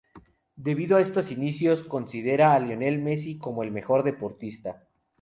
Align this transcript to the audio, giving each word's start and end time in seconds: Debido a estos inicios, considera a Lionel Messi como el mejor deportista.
Debido 0.55 0.97
a 0.97 0.99
estos 1.01 1.29
inicios, 1.31 1.83
considera 1.83 2.55
a 2.55 2.59
Lionel 2.59 2.97
Messi 2.99 3.37
como 3.37 3.61
el 3.61 3.69
mejor 3.69 4.01
deportista. 4.03 4.87